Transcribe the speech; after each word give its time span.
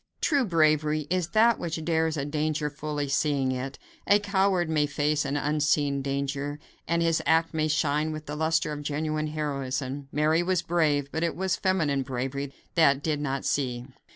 True 0.19 0.45
bravery 0.45 1.05
is 1.11 1.27
that 1.27 1.59
which 1.59 1.85
dares 1.85 2.17
a 2.17 2.25
danger 2.25 2.71
fully 2.71 3.07
seeing 3.07 3.51
it. 3.51 3.77
A 4.07 4.17
coward 4.17 4.67
may 4.67 4.87
face 4.87 5.25
an 5.25 5.37
unseen 5.37 6.01
danger, 6.01 6.57
and 6.87 7.03
his 7.03 7.21
act 7.27 7.53
may 7.53 7.67
shine 7.67 8.11
with 8.11 8.25
the 8.25 8.35
luster 8.35 8.71
of 8.71 8.81
genuine 8.81 9.27
heroism. 9.27 10.07
Mary 10.11 10.41
was 10.41 10.63
brave, 10.63 11.11
but 11.11 11.21
it 11.23 11.35
was 11.35 11.53
the 11.53 11.61
feminine 11.61 12.01
bravery 12.01 12.51
that 12.73 13.03
did 13.03 13.21
not 13.21 13.45
see. 13.45 13.85